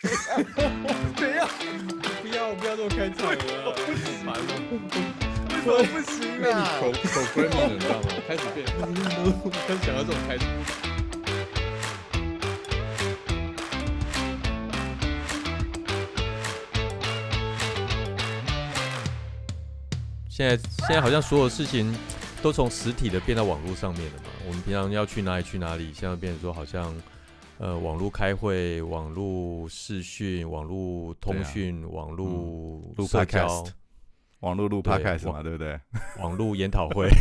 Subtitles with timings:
[0.00, 1.48] 怎样？
[2.22, 4.40] 不要不要这么开场了，不行烦了。
[5.50, 6.70] 为什么不行因为你啊？
[6.78, 8.08] 口口 f r e m i 你知道吗？
[8.28, 8.64] 开始变，
[9.66, 10.46] 开始想要这种开场。
[20.30, 20.56] 现在
[20.86, 21.92] 现在好像所有事情
[22.40, 24.28] 都从实体的变到网络上面了嘛。
[24.46, 26.94] 我们平常要去哪里去哪里，现在变成说好像
[27.58, 32.26] 呃网络开会、网络视讯、网络通讯、网络
[32.96, 33.70] 录社交 podcast、
[34.40, 35.80] 网络录对 podcast 嘛，网对不对？
[36.22, 37.08] 网络研讨会。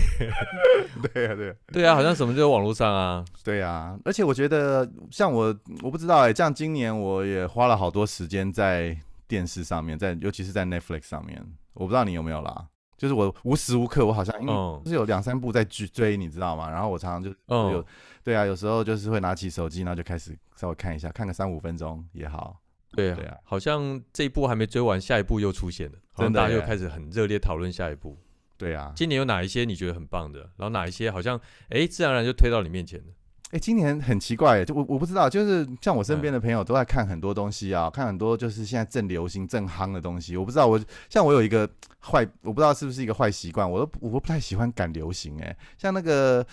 [1.14, 3.24] 对呀，对呀，对啊，好像什么都在网络上啊。
[3.44, 3.98] 对呀。
[4.06, 8.96] 而且我觉得，像我，我不知道哎，这样今年我也花了好多时间在
[9.28, 11.44] 电视上面，在尤其是在 Netflix 上面。
[11.74, 12.66] 我不知道你有没有啦，
[12.98, 14.54] 就是我无时无刻我好像因为
[14.86, 16.70] 是有两三部在追追，你知道吗？
[16.72, 17.86] 然后我常常就嗯有，
[18.28, 22.60] 对啊，有时候就是会拿起手机，然后就开始稍微看一下，看个三五分钟也好。
[22.92, 28.18] 对对啊好像这一部还没追完，下一部又出现了，好像大家又开始很热烈讨论下一部。
[28.58, 30.42] 对啊，今年有哪一些你觉得很棒的？
[30.58, 31.40] 然后哪一些好像
[31.70, 33.06] 哎自然而然就推到你面前了？
[33.52, 40.36] 哎、今年很奇怪耶，就我我不知道，就是像我身边嗯的朋友都在看很多东西啊，看很多就是现在正流行、正夯的东西。
[40.36, 40.78] 我不知道我
[41.10, 41.66] 像我有一个
[42.02, 45.42] 坏，我不知道是不是一个坏习惯，我都我不太喜欢赶流行。
[45.42, 46.46] 哎，像那个，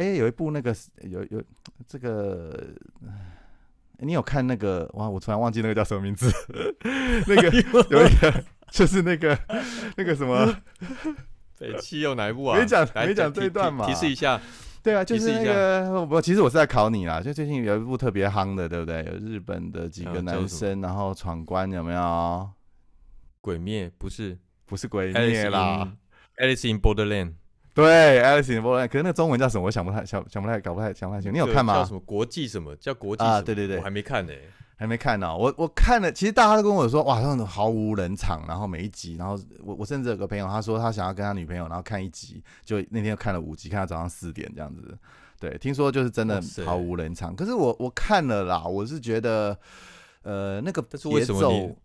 [0.00, 1.42] 哎、有一部那个有有
[1.86, 2.74] 这个。
[4.02, 5.06] 你有看那个哇？
[5.06, 6.32] 我突然忘记那个叫什么名字，
[7.28, 7.50] 那个
[7.90, 9.38] 有一个就是那个
[9.94, 10.56] 那个什么，
[11.60, 12.58] 北七有哪一部啊？
[12.58, 14.40] 没讲来没讲这一段嘛提提示一下。
[14.82, 19.04] 对啊，就是那个我其实我是在考你啦，就最近有一部特别夯的，对不对？
[19.04, 22.50] 有日本的几个男生，然后闯关有没有？
[23.42, 25.92] 鬼灭不是不是鬼灭啦
[26.38, 27.34] in-，Alice in Borderland。
[27.74, 29.64] 对，Alice in Borderland，可是那个中文叫什么？
[29.64, 31.32] 我想不太想想不太搞不太想不太清楚。
[31.32, 31.94] 你有看吗叫什？
[31.94, 34.32] 么国际什么叫国际啊什么对对对我还没看呢。
[34.76, 44.96] 还没看呢、我我看了，其实大家都跟我说，哇，他们毫无人场，然后每一集，然后我我甚至有个朋友，他说他想要跟他女朋友，然后看一集，就那天看了五集，看到早上四点这样子。
[45.38, 47.36] 对，听说就是真的毫无人场。
[47.36, 49.54] 可是我我看了啦，我是觉得，
[50.22, 51.76] 呃，那个节奏什？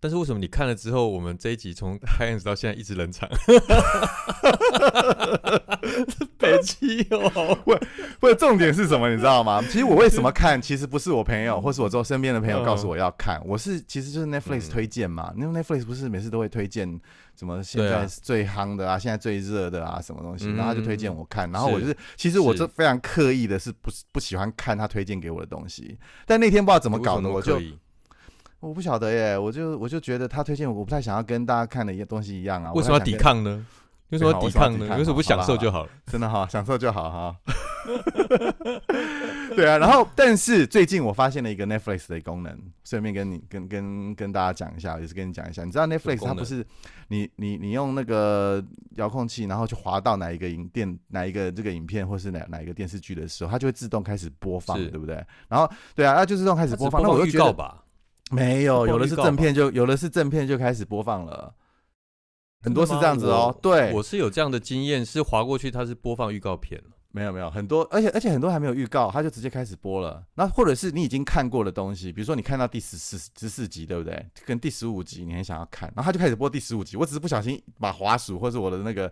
[0.00, 3.28] 但是为什么你看了之后，我们这一集从 开始到现在一直冷场？
[6.38, 7.58] 北七哦，
[8.20, 9.60] 不是重点是什么，你知道吗？
[9.62, 14.70] 其实我为什么看， 其实不是我朋友或是我周身边的朋友告诉我要看，我是其实就是 Netflix 嗯。
[14.70, 15.32] 推荐嘛。
[15.36, 16.88] 因为 Netflix 不是每次都会推荐
[17.36, 21.96] 什么现在最夯的啊，现在最热的啊什么东西，嗯然后他就推荐我看，然后我是就是。
[22.16, 22.58] 其实我是。
[22.58, 27.60] 这非常刻意的是不不喜欢看他推荐给我的东西，但那天不知道怎么搞的，为什那么我就
[28.60, 32.72] 我不晓得耶，我就我就觉得他推荐我，我不太想要跟大家看的一些东西一样啊。
[32.72, 33.16] 为什么要抵？
[33.16, 33.64] 抗呢？
[34.10, 34.96] 为什么要抵抗呢？
[34.96, 35.90] 为什么不享受就好了？
[36.10, 37.36] 真的哈，享受就好哈。
[39.54, 45.62] 对啊，然后但是最近我发现了一个 Netflix 的功能，顺便跟你跟跟跟大家讲一下，也是跟你讲一下。
[45.62, 46.66] 你知道 Netflix 它不是
[47.08, 48.64] 你你你用那个
[48.96, 55.22] 遥控器，然后去滑到哪一个影电哪一个这个影片或是哪哪一个电视剧的时候，它就会自动开始播放，对不对？
[55.48, 57.02] 然后对啊，它就自动开始播放。
[57.02, 57.76] 那我就预觉得
[58.30, 61.54] 没有，有的是正片就有的是正片就开始播放了，
[62.62, 63.56] 很多是这样子哦。
[63.62, 70.22] 对，我是有这样的经验，是划过去它是播放预告片没有没有很多，而且而且很多还没有预告，它就直接开始播了。
[70.34, 74.24] 那或者是你已经看过的东西，比如说你看到第十四十四集，对不对？
[74.44, 76.96] 跟第十五集你很想要看，然后它就开始播第十五集。
[76.98, 79.10] 我只是不小心把滑鼠或是我的那个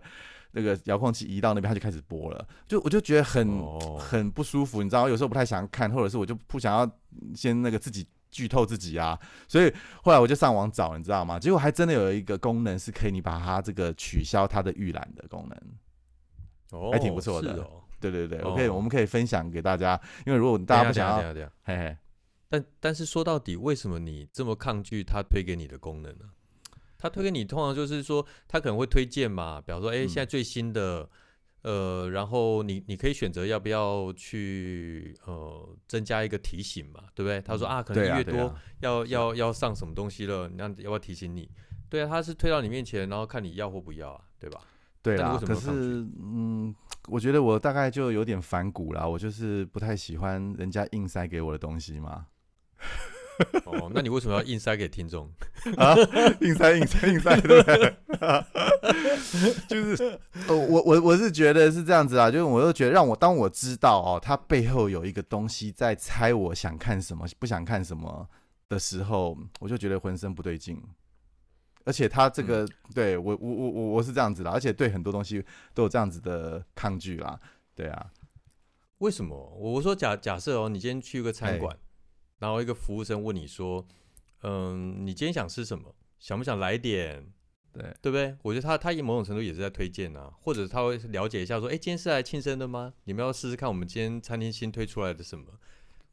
[0.51, 2.47] 那个遥控器移到那边，它就开始播了。
[2.67, 6.89] 就我就觉得很、哦很不舒服，你知道，有时候不太想看，或者是我就不想要
[7.35, 8.05] 先那个自己。
[8.29, 9.73] 剧透自己啊，所以
[10.03, 11.39] 后来我就上网找，你知道吗？
[11.39, 15.59] 结果还真的有一个功能是可以你把它这个取消它的预览的功能。
[16.71, 17.83] 哦，还挺不错的哦。
[17.99, 21.33] 对对对，我可以，哦我们可以分享给大家，因为如果大家不想要，
[21.63, 21.97] 嘿嘿，
[22.49, 26.25] 但但是说到底，为什么你这么抗拒他推给你的功能呢？
[26.99, 31.09] 他推给你，通常就是说他可能会推荐嘛，比方说，哎、嗯现在最新的，
[31.67, 37.41] 呃，然后你你可以选择要不要去呃增加一个提醒嘛，对不对？
[37.41, 41.49] 他说嗯啊，可能对一月多啊啊要、要要上什么东西了，那要不要提醒你？
[41.89, 44.61] 对啊，他是推到你面前，然后看你要或不要啊，对吧？
[45.01, 46.73] 对啦但你为，什可是嗯，
[47.09, 52.27] 我觉得我大概就有点反骨啦，我就是不太喜欢人家硬塞给我的东西嘛，
[53.65, 55.29] 哦，那你为什么要硬塞给听众？
[55.77, 55.95] 啊，
[56.41, 57.95] 硬塞硬塞硬塞，对不对？
[59.67, 68.27] 就是，呃我我我是觉得是这样子啊，就是我又觉得让我当我知道哦，他背后有一个东西在猜我想看什么，不想看什么
[68.69, 70.81] 的时候，我就觉得浑身不对劲。
[71.85, 75.41] 而且他这个、对我我我我我是这样子的，而且对很多东西
[75.73, 77.39] 都有这样子的抗拒啦，
[77.73, 78.07] 对啊，
[78.97, 79.33] 为什么？
[79.57, 81.73] 我我说假假设哦，你今天去一个餐哎馆，
[82.39, 83.85] 然后一个服务生问你说，
[84.43, 85.95] 嗯，你今天想吃什么？
[86.19, 87.31] 想不想来点？
[87.73, 88.35] 对对不对？
[88.41, 92.93] 我觉得他他也某种程度也是在推荐啊，或者他会了解一下说，哎，今天是来庆生的吗？
[93.03, 95.45] 你们要试试看我们今天餐厅新推出来的什么？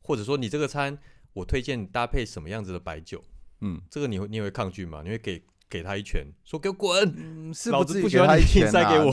[0.02, 0.98] 或者说你这个餐
[1.32, 3.24] 我推荐搭配什么样子的白酒？
[3.60, 5.00] 嗯，这个你会你会抗拒吗？
[5.02, 9.12] 你会给给他一拳，说给我滚，嗯是老子不至于不喜欢他一拳塞给啊我。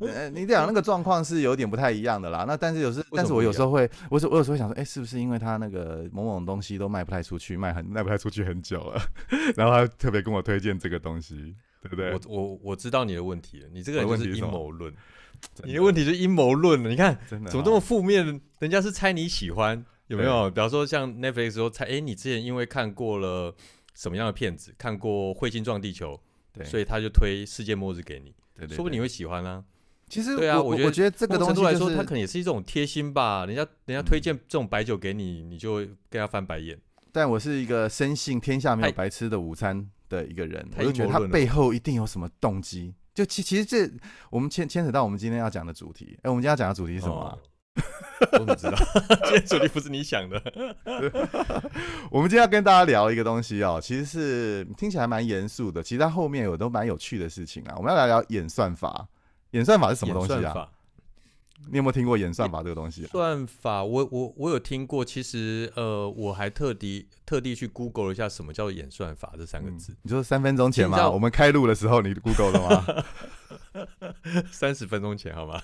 [0.06, 2.44] 呃，你讲那个状况是有点不太一样的啦。
[2.46, 9.00] 那但是有时，但是我有时候会，我有我有时候会想说，哎、是不是因为他那个某某东西都卖不太出去，卖很 卖不太出去很久了，
[9.56, 12.12] 然后他特别跟我推荐这个东西，对不对？
[12.12, 14.94] 我我我知道你的问题了，你这个人就是阴我的问题是阴谋论，
[15.54, 16.90] 真你的问题就是阴谋论了。
[16.90, 18.40] 你看真的怎么这么哦负面？
[18.58, 20.50] 人家是猜你喜欢，有没有？
[20.50, 23.54] 比方说像 Netflix 说猜，哎，你之前因为看过了
[23.94, 26.14] 什么样的片子，看过《彗星撞地球》，
[26.52, 29.64] 对，所以他就推《世界末日》给你，对对对说不定你会喜欢啊。
[30.06, 33.46] 其实对啊我我觉得我觉得这个某东西来说，他可能也是一种贴心吧。
[33.46, 36.78] 人家人家推荐这种白酒给你，你就会跟他翻白眼。
[37.10, 42.94] 但我是一个深信天下没有白吃的午餐的一个人，太我就觉得他背后一定有什么动机。
[43.14, 43.88] 就其其实这
[44.28, 46.18] 我们牵牵扯到我们今天要讲的主题。
[46.22, 47.38] 哎、我们今天要讲的主题是什么啊、哦
[48.32, 48.76] 我怎么知道？
[49.24, 50.40] 今天主题不是你想的。
[52.10, 57.74] 我们今天要跟大家聊一个东西哦，其实是听起来蛮严肃的，其实它后面有都蛮有趣的事情啊。
[57.76, 59.06] 我们要来聊演算法，
[59.50, 60.68] 演算法是什么东西啊？
[61.70, 63.08] 你有没有听过演算法这个东西、啊？
[63.10, 71.08] 算法，我我我有听过，其实呃，我还特地特地去 Google 了一下什么叫演算法这三个字嗯，你说三分钟前吗？
[71.10, 73.04] 我们开录的时候你 Google 了吗？
[74.52, 75.62] 三十分钟前好吗？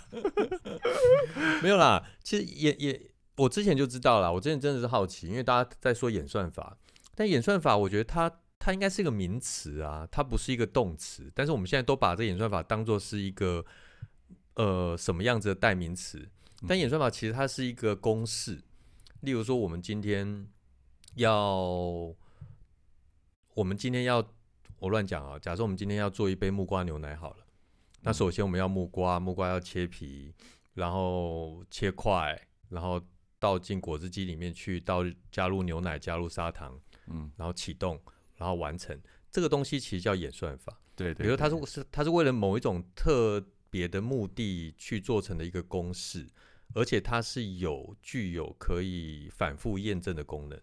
[1.62, 6.76] 没有啦，其实也也我之前就知道啦，我之前真的是好奇，因为大家在说演算法，
[7.14, 13.64] 但演算法我觉得它它应该是一个名词啊，它不是一个动词，但是我们现在都把这演算法当做是一个
[14.54, 16.28] 呃什么样子的代名词，
[16.68, 18.62] 但演算法其实它是一个公式，
[19.20, 20.46] 例如说我们今天
[21.14, 22.14] 要
[23.54, 24.26] 我们今天要
[24.78, 27.46] 我乱讲啊，假设我们今天要做一杯木瓜牛奶好了。
[28.02, 30.32] 那首先我们要木瓜，木瓜要切皮，
[30.72, 32.98] 然后切块，然后
[33.38, 38.00] 倒进果汁机里面去，倒加入牛奶，加入砂糖，嗯，然后启动，
[38.36, 38.98] 然后完成。
[39.30, 43.38] 这个东西其实叫演算法，对对比如它是是它是为了某一种特
[43.70, 46.26] 别的目的去做成的一个公式，
[46.74, 50.60] 而且它是有具有可以反复验证的功能。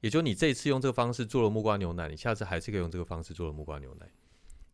[0.00, 4.06] 也就你这一次用这个方式做了木瓜牛奶，你下次还是可以用这个方式做了木瓜牛奶，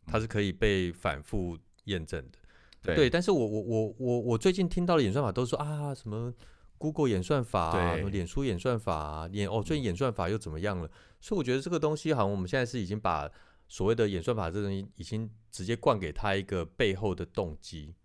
[0.05, 2.39] 它是可以被反复验证的。
[2.81, 6.33] 对对，但是我我我我我最近听到的演算法都说啊什么
[6.77, 10.91] Google 演算法、啊，什么脸书演算法、啊，演哦最近演算法又怎么样了？
[11.21, 13.31] 所以我觉得这个东西好像我们现在是已经把
[13.73, 17.95] 所谓的演算法这东西已经直接灌给他一个背后的动机，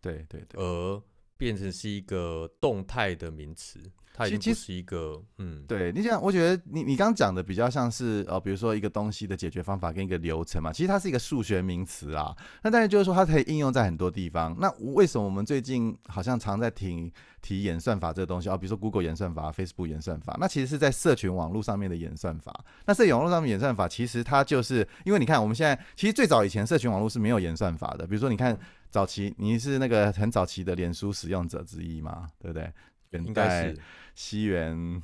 [0.00, 0.58] 对对对。
[0.58, 1.02] 而
[1.38, 3.78] 变成是一个动态的名词，
[4.12, 12.36] 它已经不是一个嗯对你讲，我觉得你你刚刚讲的比较像是呃，比如说一个东西的解决方法跟一个流程嘛，其实它是一个数学名词啊。
[12.62, 14.54] 那但是就是说它可以应用在很多地方。
[14.58, 18.56] 那为什么我们最近好像常在提提演算法这个东西啊？
[18.56, 22.64] 比如说 Google 演算法、Facebook 演算法，那其实是在社群网络上面的演算法。
[22.84, 28.58] 那社群网络上面演算法，其实它就是因为你看我们现在其实最早以前社群网络是没有演算法的，比如说你看
[28.90, 32.72] 早期你是那个很早期的脸书使用者之一嘛，对不对？
[33.24, 33.76] 应该是
[34.14, 35.00] 西元。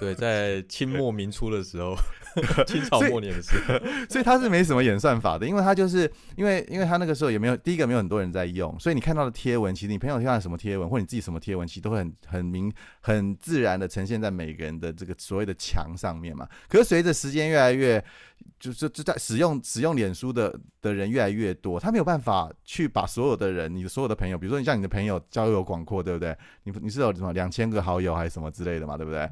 [0.00, 1.96] 对，在清末民初的时候，
[2.66, 3.78] 清朝末年的时候，
[4.10, 12.70] 所以它是没什么演算法的，因为它就是因为因为它那个时候也没有第一个没有很多人在用，所以你看到的贴文，其实你朋友看到什么贴文，或你自己什么贴文，其实都会很很明
[13.02, 16.46] 很自然的呈现在每个人的这个所谓的墙上面嘛。
[16.68, 18.04] 可是随着时间越来越，
[18.58, 26.36] 就就就在使用使用脸书的的人越来越多，他没有办法去把所有的人，你的所有的朋友，比如说你像你的朋友交友广阔，对不对？
[26.64, 29.30] 你你是有什么两千个好友还是什么之类的嘛，对不对？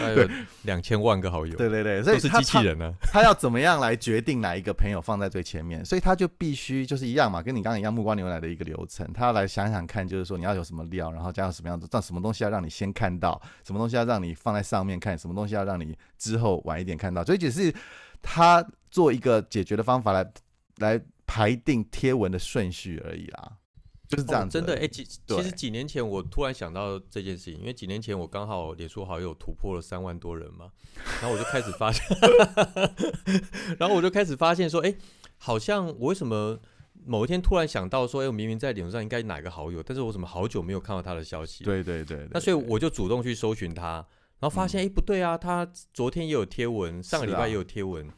[0.00, 0.28] 大概有
[0.62, 5.84] 两千万个好友，对对对，所以都是机器人呢、他要怎么样来决定哪一个朋友放在最前面？
[5.84, 9.08] 所以他就必须就是一样嘛，跟你刚刚一样木瓜牛奶的一个流程。
[9.12, 17.24] 他要来想想看，就是说你要有什么料，然后加上什么样子，让什么东西要让你先看到，什么东西要让你放在上面看，什么东西要让你之后晚一点看到。
[17.24, 17.72] 所以只是
[18.22, 20.32] 他做一个解决的方法来
[20.76, 23.56] 来排定贴文的顺序而已啦，
[24.08, 30.70] 就是这样真的，哎、几其实几年前我突然想到这件事情，因为几年前我刚好脸书好友突破了三万多人嘛，
[31.20, 32.04] 然后我就开始发现，
[33.78, 34.92] 然后我就开始发现说，哎、
[35.38, 36.58] 好像我为什么
[37.06, 41.62] 某一天突然想到说，哎、我明明在脸书上应该哪个好友，但是我怎么好久没有看到他的消息？
[41.62, 44.04] 对对对对那所以我就主动去搜寻他，
[44.40, 48.08] 然后发现，哎、不对啊，他昨天也有贴文，上个礼拜也有贴文。
[48.08, 48.14] 啊。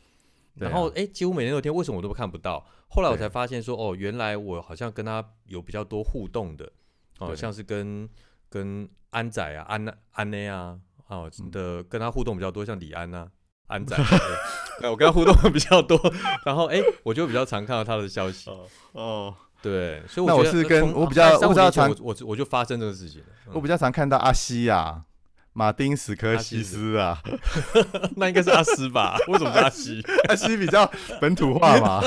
[0.55, 2.65] 然后哎、诶几乎每天都有贴，为什么我都看不到？
[2.89, 6.71] 后来我才发现说，哦，原来我好像跟他有比较多互动的，
[7.19, 8.09] 哦，像是跟
[8.49, 13.27] 跟安仔啊、安安内啊，啊哦的跟他互动比较多，像李安呐、
[13.67, 15.99] 安仔， 对对我跟他互动比较多，
[16.45, 18.51] 然后哎、我就比较常看到他的消息。
[18.93, 23.23] 哦，对，所以那我觉得我是跟我比较我比较常我我我就发生这个事情。
[23.47, 23.55] 嗯。
[23.55, 25.03] 我比较常看到阿西啊，
[25.55, 27.23] 马丁史科西西斯啊，
[28.17, 29.17] 那应该是阿斯吧？
[29.29, 30.03] 为什么是阿西？
[30.29, 30.91] 阿西比较
[31.21, 32.03] 本土化嘛，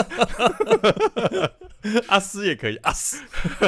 [2.08, 3.18] 阿斯也可以，阿斯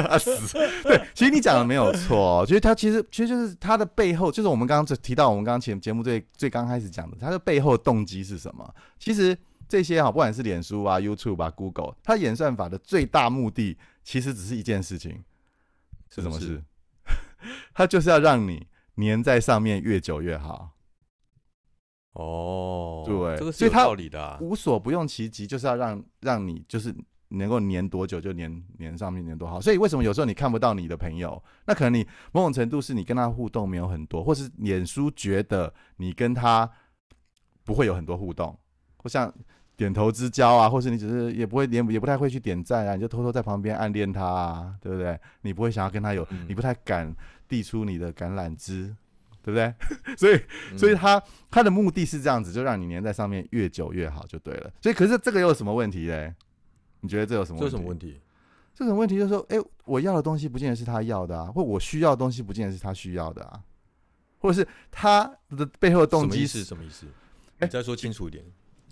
[0.08, 0.58] 阿斯。
[0.82, 8.74] 对，其实你讲的没有错、哦，就是他其实其实就是他的背后，就是我们刚刚提到我们刚刚前节目最最刚开始讲的，他的背后的动机是什么？
[8.98, 9.36] 其实
[9.68, 15.22] 这些哈，不管是脸书啊、YouTube 啊、Google，它演算法的最大目的其实只是一件事情，
[16.10, 16.60] 是什么事？
[17.72, 18.66] 它就是要让你
[19.00, 20.70] 粘在上面越久越好，
[22.14, 24.38] 哦，对这个是有道理的啊。
[24.40, 26.94] 无所不用其极，就是要让让你就是
[27.28, 29.60] 能够粘多久就粘粘上面粘多好。
[29.60, 31.40] 所以为什么有时候你看不到你的朋友？
[31.66, 36.68] 那可能你某种程度是你跟他互动没有很多，或是脸书觉得你跟他
[37.64, 38.58] 不会有很多互动，
[38.96, 39.32] 或像
[39.76, 45.16] 点头之交啊，或是你只是也不会也也不太会去点赞啊，你就偷偷在旁边暗恋他啊，对不对？
[45.42, 47.14] 你不会想要跟他有，嗯你不太敢
[47.48, 48.94] 递出你的橄榄枝。
[49.40, 49.72] 对不对？
[50.18, 50.38] 所以
[50.72, 54.70] 嗯所以他他的目的是这样子，就让你粘在上面越久越好就对了。
[54.82, 56.34] 所以可是这个又有什么问题嘞？
[57.00, 57.76] 你觉得这有什么这问题？
[57.76, 58.20] 有什么问题？
[58.74, 63.62] 这种问题就是说，哎、我要的东西不见得是他要的啊，或我需要的东西不见得是他需要的啊，
[64.38, 65.24] 或者是他
[65.56, 66.64] 的背后的动机什么意思？
[66.64, 67.06] 什么意思？
[67.60, 68.44] 哎你再说清楚一点。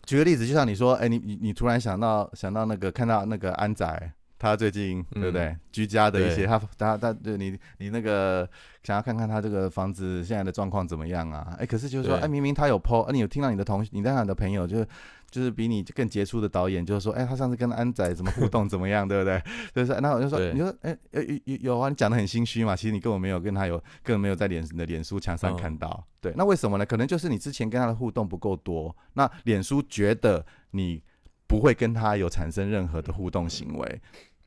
[0.06, 5.57] 举个例子，就像你说，哎、你你你突然想到想到那个看到那个安仔，他最近、嗯对不对？
[5.73, 8.49] 居家的一些，他他他对你你那个
[8.83, 11.55] 想要看看他这个房子现在的状况怎么样啊？
[11.59, 14.88] 哎、可是就是说，对哎、明明他有 PO，哎、你有听到你的同你那样的朋友就是
[15.31, 19.43] 就是比你更杰出的导演，就是说，哎、他上次跟安仔怎么互动怎么样， 对不对？
[19.75, 26.87] 就是，那我就说，你说，哎、有有有有啊，你讲的很心虚嘛，其实你根本没有跟他有，根本没有在脸你的脸书墙上嗯看到，对，那为什么呢？
[26.87, 31.02] 可能就是你之前跟他的互动不够多，那脸书觉得你
[31.47, 34.00] 不会跟他有产生任何的互动行为，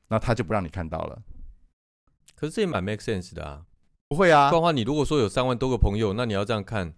[0.09, 1.21] 那他就不让你看到了。
[2.35, 3.65] 可是这也蛮 make sense 的啊。
[4.07, 6.93] 不会啊不然，的话，你如果说有三万多个朋友，那你要这样看，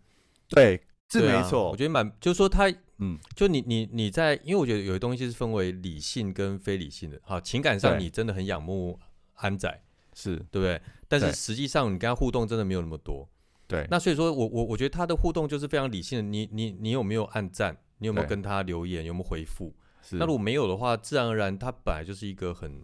[0.48, 7.20] 对，是对啊没错我，觉得蛮，就是说他，嗯，就你你你在，因为我觉得有些东西是分为理性跟非理性的。
[7.24, 8.98] 好，情感上对你真的很仰慕
[9.34, 10.82] 安仔，是对不对？
[11.10, 13.28] 但是对实际上你跟他互动真的没有那么多。
[13.68, 16.22] 对，那所以说我我我觉得他的互动就是非常理性的。
[16.22, 17.76] 你你你有没有按赞？
[17.98, 19.04] 你有没有对跟他留言？
[19.04, 19.74] 有没有回复？
[20.02, 22.82] 是那如果没有的话，自然而然它本来就是一个很，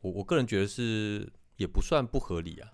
[0.00, 2.68] 我我个人觉得是也不算不合理啊。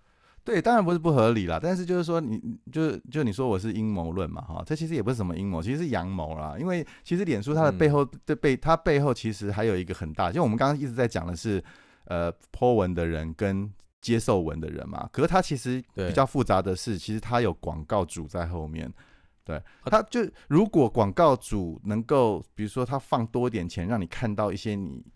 [0.45, 6.55] 对，当然不是不合理啦，但是就是说你，就是就你说我是阴谋论嘛，哈，这其实也不是什么阴谋，其实是阳谋啦。
[6.57, 11.61] 因为其实脸书它的背后的背，它背后其实还有一个很大，就我们刚刚一直在讲的是，
[12.05, 13.69] 呃，po 文的人跟
[14.01, 15.09] 接受文的人嘛。
[15.13, 18.89] 可是它其实比较复杂的是，其实它有广告主在后面。
[19.47, 25.07] 对，他就如果广告主能够，比如说他放多点钱，让你看到一些你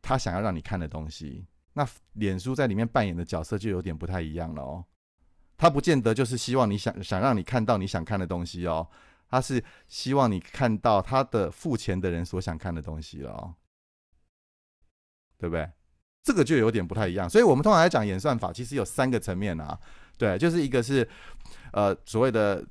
[0.00, 1.44] 他想要让你看的东西，
[1.74, 4.82] 那脸书在里面扮演的角色就有点不太一样了哦。
[5.58, 8.88] 他不见得就是希望你想想让你看到你想看的东西哦，
[9.28, 13.54] 他是希望你看到他的付钱的人所想看的东西了哦，
[15.36, 15.70] 对不对？
[16.22, 17.28] 这个就有点不太一样。
[17.28, 19.78] 所以我们通常来讲演算法，其实有三个层面啊。
[20.16, 21.06] 对，就是一个是
[21.72, 22.64] 呃所谓的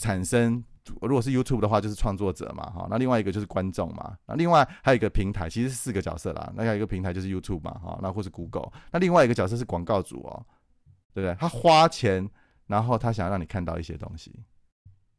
[0.00, 0.64] 产生。
[1.02, 6.52] 如果是 YouTube 的话，就是创作者嘛，哈，那另外一个就是观众嘛，那另外还有一个平台，其实是四个角色啦。
[6.56, 10.44] 那还有一个平台就是 YouTube 嘛，哈，那或是 Google，那另外一个角色是广告主哦，
[11.14, 11.36] 对不对？
[11.38, 12.28] 他花钱，
[12.66, 14.34] 然后他想要让你看到一些东西，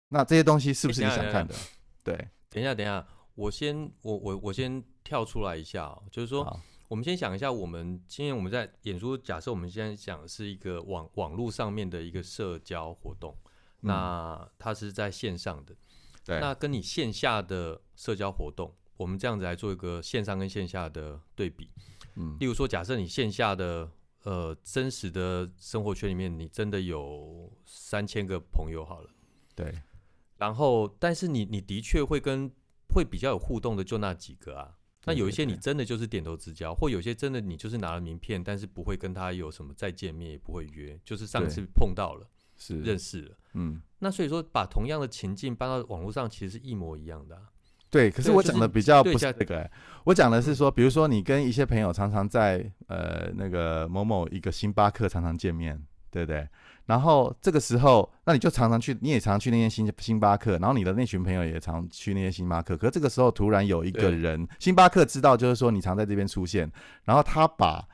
[0.09, 1.55] 那这些东西是不是你想看的？
[2.03, 2.15] 对，
[2.49, 6.59] 等一下，等一下，我先我我我先跳出来一下、哦，就是说，
[6.89, 13.50] 我们先想一下，我们今天我们在演出，假设我们现在讲的是一个网网络上面的一个社交活动，嗯
[13.81, 15.75] 那它是在线上的，
[16.23, 21.69] 对，那跟你线下的社交活动，我们这样子来做一个线上跟线下的对比。
[22.15, 23.89] 嗯例如说，假设你线下的
[24.23, 29.09] 呃真实的生活圈里面，你真的有三千个朋友好了。
[29.55, 29.73] 对，
[30.38, 32.51] 然后，但是你你的确会跟
[32.93, 34.77] 会比较有互动的就那几个啊。
[35.05, 43.35] 那有一些你真的就是点头之交，或有些真的你就是拿了名片，但是不会跟他有什么再见面，也不会约，就是上次碰到了，是认识了。
[43.53, 47.41] 嗯，那所以说，把同样的情境搬到网络上，其实是一模一样的、啊。
[47.89, 48.10] 对。
[48.10, 49.72] 可是我讲的比较不是这个、欸，
[50.05, 56.48] 我讲的是说，比如说你跟一些朋友常常在呃那个某某一个星巴克常常见面，对不对？
[56.86, 62.75] 然后这个时候，那你就常常去，你也常常去那些星星巴克，然后你的那群朋友也常去那些星巴克。
[62.75, 66.70] 可是这个时候突然有一个人，星巴克知道就是说你常在这边出现，
[67.03, 67.88] 然后他把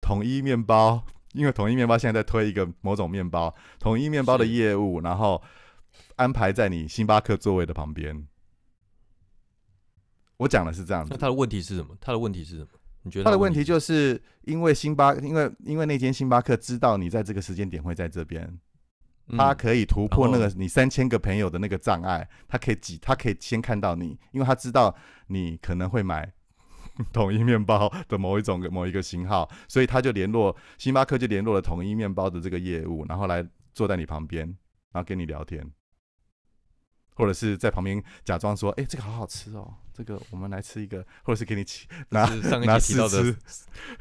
[0.00, 1.02] 统一面包，
[1.38, 5.40] 因为统一面包现在在推一个某种面包，统一面包的业务，然后
[6.16, 8.26] 安排在你星巴克座位的旁边。
[10.38, 11.96] 我讲的是这样子，那他的问题是什么？
[12.00, 12.68] 他的问题是什么？
[13.02, 18.58] 你觉得他的问题题就是因为星巴，因为因为那间星巴克知道你在这个时间点会在这边，
[19.36, 24.94] 他嗯可以突破那个你三千个朋友的那个障碍，他可以挤，他可以先看到你，因为他知道
[25.28, 26.32] 你可能会买
[27.12, 34.46] 统一面包的某一种某一个型号，所以他就联络星巴克就联络了统一面包的这个业务，然后来坐在你旁边，
[34.92, 35.64] 然后跟你聊天，
[37.14, 43.34] 或者是在旁边假装说，哎、这个好好吃哦，这个我们来吃一个，或者是给你起拿是上拿一集提到的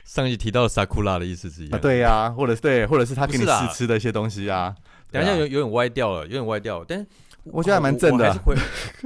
[0.04, 4.75] 上一集提到的 sakura 的意思是一啊，样。，对呀、或者是对，或者是他给你试吃的一些东西啊。
[5.10, 6.86] 等一下有有点歪掉了，有点歪掉了。
[6.88, 7.06] 但
[7.46, 8.56] 我觉得还蛮正的我还是回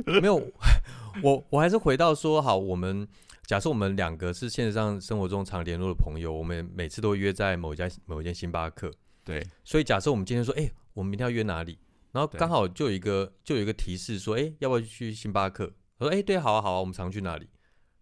[0.20, 0.36] 没有，
[1.22, 3.08] 我我还是回到说，好，我们
[3.52, 8.90] 假设我们两个是现实上生活中常联络的朋友，我们每次都会约在某一家某一间星巴克。
[9.26, 11.78] 对所以假设我们今天说，哎、我们明天要约哪里？
[12.14, 15.70] 然后刚好就有一个就有一个提示说，哎、要不要去星巴克？
[15.98, 17.50] 我说，哎、对，好啊，好啊，我们常去哪里？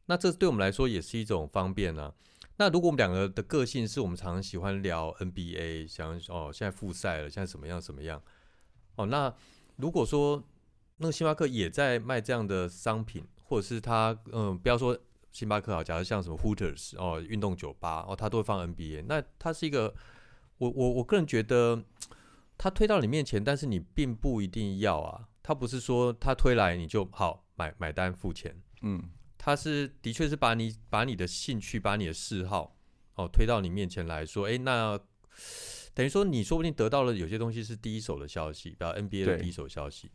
[0.06, 2.14] 那这对我们来说也是一种方便啊。
[2.58, 8.22] 那如果我们两个的个性是我们常常喜欢聊 NBA，想哦现在复赛了，现在什么样什么样？
[8.98, 9.34] 哦，那
[9.78, 10.44] 如果说
[10.98, 14.96] 那个星巴克也在卖这样的商品，或者是他嗯，不要说
[15.32, 19.94] 星巴克好，假如像什么 Hooters 哦，运动酒吧哦，它都会放 NBA，那它是一个
[20.58, 21.84] 我我我个人觉得，
[22.58, 29.02] 它推到你面前，但是你并不一定要啊，它不是说它推来你就好买买单付钱，嗯，
[29.38, 32.76] 它是的确是把你把你的兴趣、把你的嗜好
[33.16, 35.00] 哦推到你面前来说，诶，那
[35.94, 40.12] 等于说你说不定得到了有些东西是第一手的消息，比如 NBA 的第一手消息。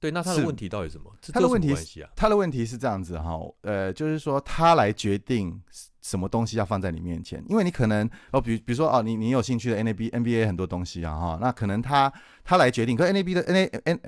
[0.00, 1.14] 对，那他的问题到底什么？
[1.32, 2.10] 他的问题关系啊？
[2.16, 5.60] 他的问题是这样子哈，呃，就是说他来决定
[6.00, 12.10] 什么东西要放在你面前，因为你可能哦，比比如说哦，你你有兴趣的 NBA NBA 很多东西啊哈，那可能他
[12.42, 14.00] 他来决定，可 NBA 的 N A N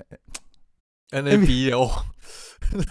[1.13, 1.91] NBA 哦，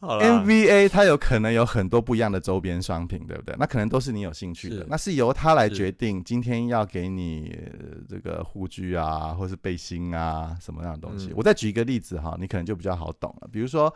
[0.00, 3.54] 好啦 NBA 它有可能有很多不一样的周边商品，对不对？
[3.58, 11.28] 那可能都是你有兴趣的是，那是由他来是决定今天要给你呃这个护具啊，或是背心啊什么样的东西。
[11.28, 13.48] 嗯我再举一个例子哈，你可能就比较好懂了。
[13.50, 13.92] 比如说，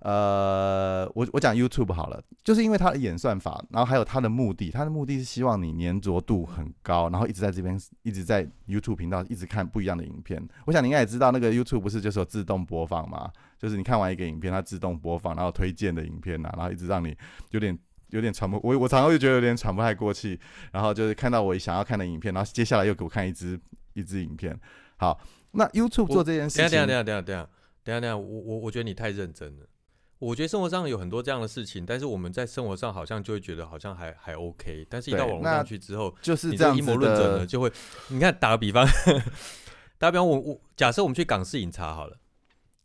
[0.00, 10.46] 呃，我我讲 YouTube 好了，就是因为它的演算法，然后还有它的目的，它的目的是希望你粘着度很高，然后一直在这边一直在 YouTube 频道一直看不一样的影片。
[10.66, 13.30] 我想你应该也知道，那个 YouTube 不是就是有自动播放嘛？
[13.58, 17.16] 就是你看完一个影片，它自动播放，然后推荐的影片啊，然后一直让你
[17.52, 17.76] 有点
[18.10, 20.38] 有点喘不，我我常常会觉得有点喘不太过气，
[20.72, 23.58] 然后就是看到我想要看的影片，然后接下来又给我看一支
[23.94, 24.54] 一支影片。
[24.98, 25.18] 好，
[25.52, 27.48] 那 YouTube 做这件事情，等下等下等下等下等下
[27.82, 29.66] 等下等下，我我我觉得你太认真了。
[30.18, 37.70] 我觉得生活上有很多这样的事情，但是我们在生活上好像就会觉得好像还还 OK，但是一到网络上去之后，就是这样阴谋论者呢的，就会，
[38.08, 38.86] 你看打个比方，
[39.98, 42.16] 打个比方，我我假设我们去港式饮茶好了，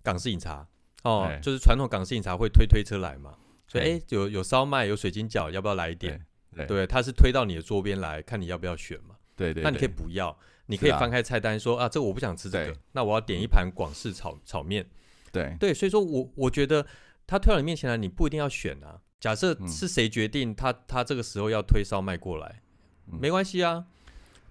[0.03, 0.67] 港式饮茶
[1.03, 3.35] 哦哎，就是传统港式饮茶会推推车来嘛，
[3.67, 6.25] 所以哎哎、有有烧麦有水晶饺，要不要来一点？
[6.53, 9.15] 对对，它是推到你的桌边来看你要不要选嘛。
[9.37, 14.85] 对对，那你可以不要，你可以翻开菜单说啊，这个我不想吃这个，那我要点一盘广式炒炒面。
[15.31, 16.85] 对对，所以说我我觉得
[17.31, 18.99] 他推到你面前来，你不一定要选啊。
[19.21, 22.61] 假设嗯是谁决定他他这个时候要推烧麦过来，
[23.07, 23.85] 嗯没关系啊。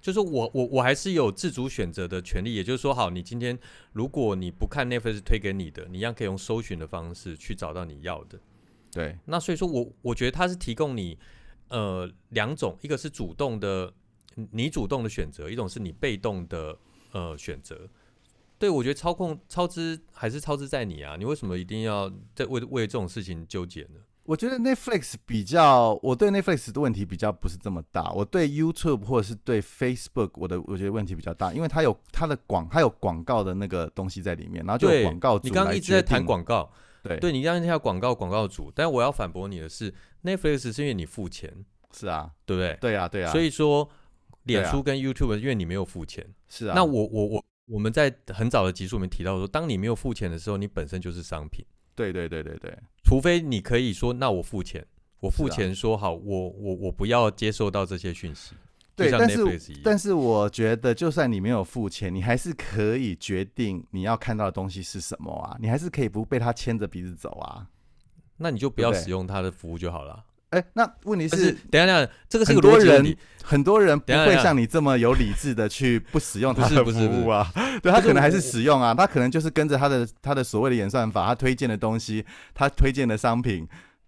[0.01, 3.59] 就是我我我还是有自主选择的权利，也就是说，好，你今天
[3.93, 8.41] 如果你不看 Netflix 推给你的，你一样可以用搜寻的方式去找到你要的。
[8.91, 11.19] 对那所以说我我觉得它是提供你
[11.69, 13.93] 呃两种，一个是主动的
[14.53, 16.79] 你主动的选择，一种是你被动的
[17.13, 17.87] 呃选择。
[18.61, 24.01] 对，我觉得操控超支还是超支在你啊，你为什么一定要在为为这种事情纠结呢？
[24.25, 36.71] 我觉得 Netflix 比较，我对 Netflix 的问题比较不是这么大，我对 YouTube 或者是对 Facebook 我的我觉得问题比较大，因为它有它的广，它有广告的那个东西在里面，然后就有广告主你刚刚一直在谈，广告，
[37.03, 39.93] 对对你刚刚提到广告广告主，但我要反驳你的是
[40.23, 42.77] ，Netflix 是因为你付钱，是啊，对不对？
[42.79, 43.89] 对啊，对啊，所以说，
[44.43, 54.85] 脸书跟 YouTube 因为你没有付钱，是啊，那我我我我们在很早的集数里面提到说，当你没有付钱的时候，你本身就是商品，对对对对对，除非你可以说，那我付钱，
[55.21, 58.57] 我付钱说好，我我我不要接受到这些讯息，
[58.97, 59.41] 对，但是。
[59.85, 67.67] 但是我觉得，就算你没有付钱，你还是可以决定你要看到的东西是什么啊，你还是可以不被他牵着鼻子走啊。
[68.37, 70.25] 那你就不要使用他的服务就好了。
[70.51, 73.17] 哎，那问题是是，等一下等一下，这个是很多人题。
[73.43, 77.51] 很多人不会像你这么有理智的去不使用不他的服务啊，
[77.83, 83.67] 对他可能还是使用啊，他可能就是跟着他的他的所谓的演算法，他推荐的东西，他推荐的商品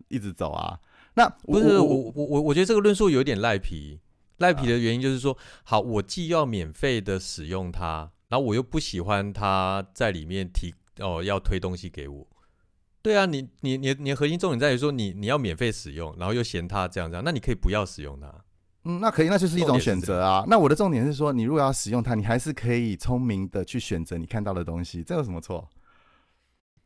[0.09, 0.79] 一直走啊。
[1.15, 3.99] 那不是我我我我我觉得这个论述有点赖皮。
[4.39, 12.27] 赖皮的原因就是说，好，我既要免费的使用它然后我又不喜欢它在里面提哦要推东西给我。
[13.03, 18.33] 对啊，你你你你的核心重点在于说你你要免费使用，然后又嫌它这样这样，那你可以不要使用它。
[18.85, 20.45] 嗯，那可以，那就是一种选择啊。
[20.49, 25.69] 那我的重点是说，你如果要使用它，你还是可以聪明的去选择你看到的东西，这有什么错？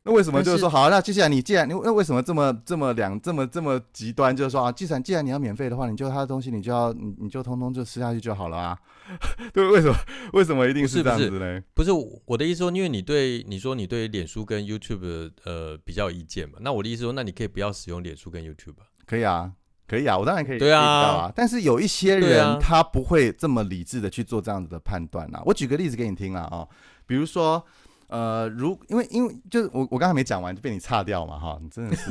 [0.06, 0.88] 那为什么就是说好？
[0.88, 4.34] 那接下来你既然你那为什么这么这么两这么这么极端？
[4.34, 8.78] 就是说啊，既然既然你要免费的话，你就他的东西你就要你你就通通就吃下去就好了啊？
[9.52, 9.94] 对，为什么
[10.32, 11.60] 为什么一定是这样子呢？
[11.74, 11.90] 不是
[12.24, 18.86] 我的意思说，因为你对你说你对脸书跟 YouTube 的呃比较有意见嘛，那我的意思说，那你可以不要使用脸书跟 YouTube 啊。
[19.06, 19.50] 可以啊，
[19.88, 21.32] 可以啊，我当然可以对啊。
[21.34, 25.42] 但是有一些人他不会这么理智的去做这样子的判断啊。
[25.44, 26.64] 我举个例子给你听啦啊、
[27.08, 27.66] 比如说。
[28.08, 32.10] 呃，如因为因为就是我我刚才没讲完就被你岔掉嘛哈，你真的是，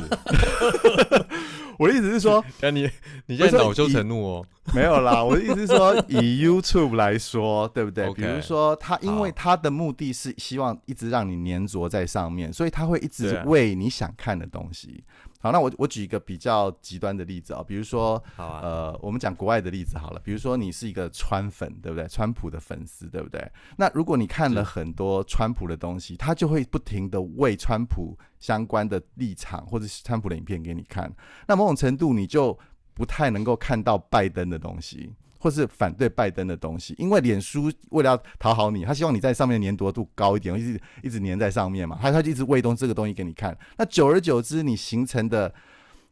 [1.79, 2.89] 我的意思是说但你
[3.27, 4.45] 你现在恼羞成怒哦。
[4.73, 15.03] 没有啦，我的意思是说以 YouTube 来说，对不对比如说他因为他的目的是希望一直让你粘着在上面，所以他会一直喂你想看的东西。
[15.45, 22.07] 好，那我我举一个比较极端的例子啊、比如说好啊，呃，我们讲国外的例子好了，比如说你是一个川粉，对不对？
[22.07, 23.47] 川普的粉丝，对不对？
[23.77, 31.13] 那如果你看了很多川普的东西，他就会不停的为川普相关的立场或者是川普的影片给你看，
[31.47, 32.57] 那某种程度你就
[32.95, 35.13] 不太能够看到拜登的东西。
[35.45, 43.55] 或是反对拜登的东西，因为脸书为了要讨好你，他希望你在上面的粘着度高一点，一直一直粘在上面嘛，他他就一直喂东这个东西给你看。
[43.77, 45.53] 那久而久之，你形成的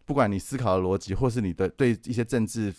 [0.06, 2.72] 不管你思考的逻辑，或是你的对一些政治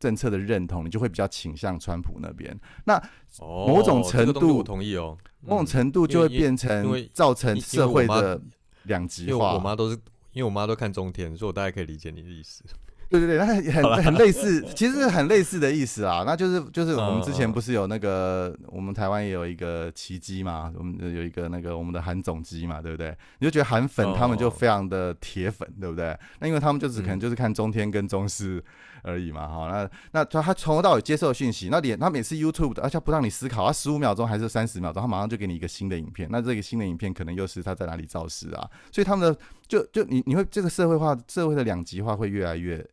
[0.00, 2.58] 政策的认同，你就会比较倾向川普那边。
[2.84, 2.96] 那
[3.38, 5.16] 哦某种程度我同意哦。
[5.40, 8.42] 某种嗯程度就会变成造成社会的
[8.82, 9.56] 两因极为我。
[9.60, 9.96] 妈都是
[10.32, 12.64] 因为我妈都看中天，所以我大概可以理解你的意思。
[13.08, 16.24] 对对对，那很很很类似，其实是很类似的意思啊。
[16.26, 23.16] 那就是就是我们之前不是有那个，我们台湾也有一个奇迹嘛，我们有一个那个我们的韩总机嘛，对不对？
[23.38, 26.18] 你就觉得韩粉他们就哦非常的铁粉，对不对？
[26.40, 28.62] 那因为他们就只可能嗯就是看中天跟中视
[29.02, 29.68] 而已嘛，哈。
[29.70, 36.28] 那那他他从头到尾接受讯息，那连他每次 YouTube 的，而且不让你思考，他十五秒钟还是三十秒钟，他马上就给你一个新的影片。
[36.30, 38.68] 那这个新的影片可能又是他在哪里造势啊？
[38.90, 39.38] 所以他们的
[39.68, 42.84] 就就你你会这个社会化社会的两极化会越来越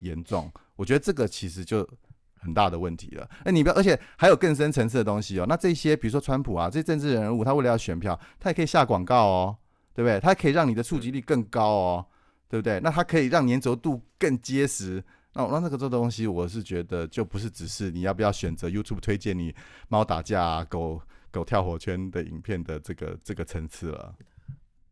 [0.00, 1.88] 严重，我觉得这个其实就
[2.34, 3.28] 很大的问题了。
[3.44, 5.46] 那你不要，而且还有更深层次的东西哦。
[5.48, 9.56] 那这些比如说川普啊，这些政治人物，他为了要选票，他也可以下广告哦，
[9.94, 10.20] 对不对？
[10.20, 12.06] 他可以让你的触及率更高哦，
[12.48, 12.78] 对不对？
[12.80, 15.02] 那他可以让粘着度更结实。
[15.32, 19.54] 那那那个这东西，我是觉得就不是只是你要不要选择 YouTube 推荐你
[19.88, 24.14] 猫打架、啊、狗狗跳火圈的影片的这个这个层次了。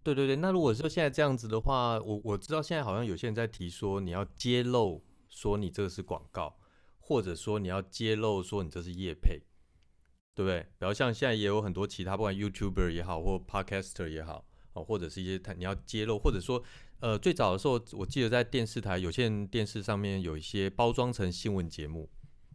[0.04, 6.56] 对对对，那如果说现在这样子的话，我我知道现在好像有些人在提说你要揭露说你这个是广告，
[7.00, 9.40] 或者说你要揭露说你这是业配，
[10.34, 10.60] 对不对？
[10.78, 16.62] 比如像现在也有很多其他，不管 YouTuber 也好，或 Podcaster 也好，哦，或者是一些他你要揭露，或者说
[17.00, 22.10] 呃最早的时候，我记得在电视台有线电视上面有一些包装成新闻节目，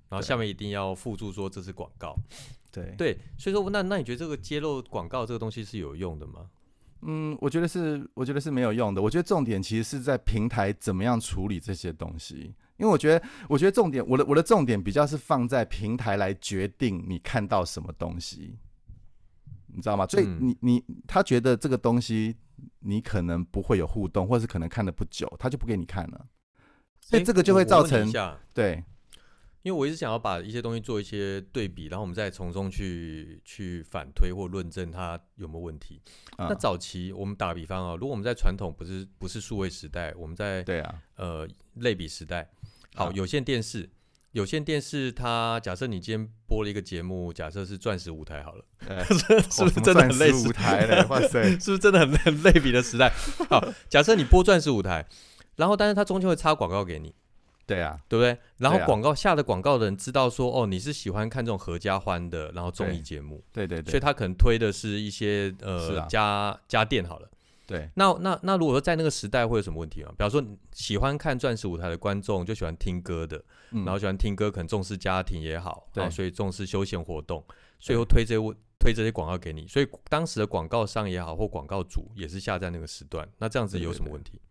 [0.10, 2.16] 然后下面一定要附注说这是广告，
[2.72, 6.52] 对对，所以说那那你觉得这个揭露广告这个东西是有用的吗？
[7.02, 9.02] 嗯，我觉得是，我觉得是没有用的。
[9.02, 18.58] 我觉得重点其实是在平台怎么样处理这些东西，因为我觉得，我觉得重点，我的我的重点比较是放在平台来决定你看到什么东西，
[19.68, 20.06] 你知道吗？
[20.08, 22.36] 所以嗯你你他觉得这个东西
[22.80, 26.26] 你可能不会有互动，或是可能看的不久，他就不给你看了。
[27.02, 28.12] 所以这个就会造成
[28.54, 28.84] 对，
[29.62, 36.02] 因为我一直想要把一些东西做一些对比，然后我们再从中去去反推或论证它有没有问题。
[36.38, 42.50] 嗯那早期我们打个比方啊，如果我们在传统不是不是数位时代，我们在对啊，呃类比时代，
[42.96, 43.90] 好嗯有线电视，
[44.32, 49.04] 有线电视它假设你今天播了一个节目，假设是钻石舞台好了， 呃
[49.52, 50.54] 是不是真的很类似舞？
[50.54, 51.06] 台嘞？
[51.10, 53.12] 哇塞，是不是真的很很类比的时代？
[53.50, 55.06] 好，假设你播钻石舞台，
[55.58, 57.14] 然后但是它中间会插广告给你。
[57.70, 58.38] 对啊，对不对？
[58.58, 67.30] 然后广告、下的广告的人知道说，哦，你是喜欢看这种合家欢的，然后综艺节目，对对对所以他可能推的是一些呃、啊家家电好了。
[67.68, 70.10] 对，那那那如果说在那个时代会有什么问题吗？
[70.18, 73.38] 比方说喜欢看钻石舞台的观众就喜欢听歌的，
[73.70, 77.46] 嗯然后喜欢听歌，可能重视家庭也好，对然后所以重视休闲活动，
[77.80, 79.68] 所以会推这些推这些广告给你。
[79.68, 83.30] 所以当时的广告商也好，或广告主也是下在那个时段。
[83.38, 84.42] 那这样子有什么问题？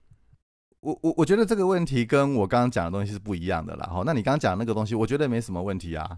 [0.81, 3.89] 我我我觉得这个问题跟我刚刚讲的东西是不一样的啦。
[3.93, 6.09] 好，那你刚刚讲的那个东西，我觉得没什么问题啊。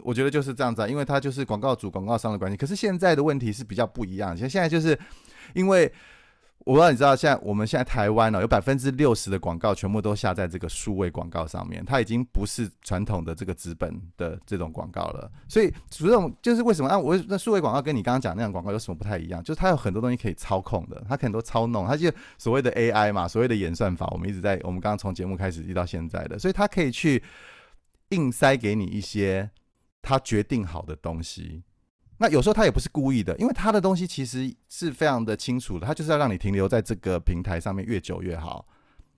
[0.00, 2.56] 我觉得就是这样子啊，因为它就是广告主、广告商的关系。
[2.56, 4.98] 可是现在的问题是比较不一样，像现在就是
[5.54, 5.90] 因为
[6.66, 15.30] 我不知道你知道，现在我们现在台湾呢、有百分之六十的广告全部都下在这个数位广告上面，它已经不是传统的这个纸本的这种广告了。
[15.48, 16.98] 所以这种就是为什么啊？
[16.98, 19.42] 我那数位广告跟你刚刚讲那样广告有什么不太一样？
[19.42, 27.22] 就是它有很多东西可以操控的，它可能都操弄，它就所谓的 AI 嘛，所谓的演算法，我们一直在我们刚刚从节目开始一直到现在的，所以它可以去
[28.10, 29.50] 硬塞给你一些
[30.02, 31.62] 它决定好的东西。
[32.22, 38.66] 那有时候他也不是故意的，因为他的东西其实是非常的清楚的，他就是要让你停留在这个平台上面越久越好，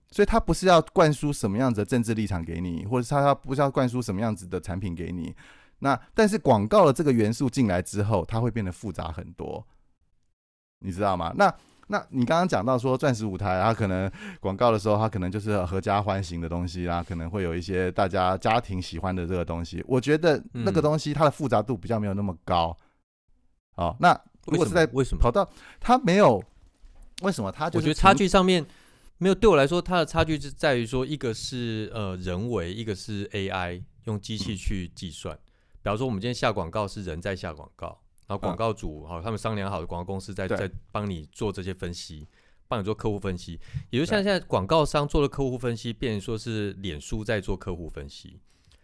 [0.09, 5.35] 所以他不是要灌输什么样子的政治立场给你，或者是他他不是要灌输什么样子的产品给你。
[5.79, 9.67] 那但是广告的这个元素进来之后，它会变得复杂很多，
[10.79, 11.33] 你知道吗？
[11.35, 11.53] 那
[11.87, 19.83] 那你刚刚讲到说钻石舞台，它可能广告的时候，它可能就是合家欢型的东西啦，可能会有一些大家家庭喜欢的这个东西。
[19.85, 22.75] 我觉得那个嗯东西它的复杂度比较没有那么高。
[23.75, 24.13] 哦，那
[24.45, 25.31] 如为什果是在么为什么跑？
[25.31, 26.43] 到他没有，
[27.21, 28.65] 为什么他就我觉得差距上面
[29.17, 35.33] 没有，对我来说，它的差距是在于说，一个是呃人为，一个是 AI 用机器去计算。
[35.81, 37.87] 比方说，我们今天下广告是人在下广告，
[38.27, 42.27] 然后广嗯告主好、他们商量好的广告公司在在帮你做这些分析，
[42.67, 43.59] 帮你做客户分析。
[43.91, 48.39] 也就像现在广告商做的客户分析，变成说是脸书在做客户分析，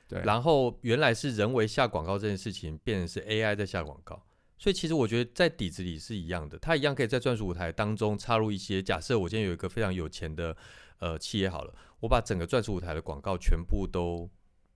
[0.07, 4.21] 对，然后原来是人为下广告这件事情，变成是 AI 在下广告。
[4.59, 8.83] 所以其实我觉得在底子里是一样的，它一样可以在专属舞台当中插入一些。
[8.83, 10.55] 假设我今天有一个非常有钱的
[10.99, 14.29] 呃企业好了，我把整个专属舞台的广告全部都